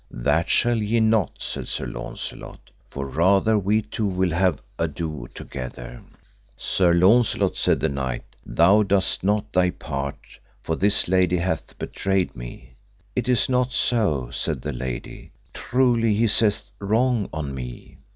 [0.09, 6.01] That shall ye not, said Sir Launcelot, for rather we two will have ado together.
[6.57, 10.17] Sir Launcelot, said the knight, thou dost not thy part,
[10.59, 12.73] for this lady hath betrayed me.
[13.15, 17.99] It is not so, said the lady, truly he saith wrong on me.